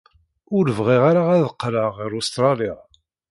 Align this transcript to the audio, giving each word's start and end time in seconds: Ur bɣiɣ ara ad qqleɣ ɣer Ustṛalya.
Ur 0.57 0.65
bɣiɣ 0.77 1.03
ara 1.09 1.23
ad 1.35 1.43
qqleɣ 1.55 1.89
ɣer 1.97 2.11
Ustṛalya. 2.19 2.75